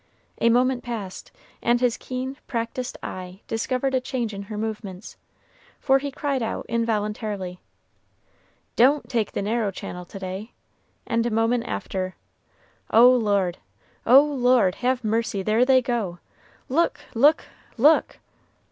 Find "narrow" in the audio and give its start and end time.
9.43-9.69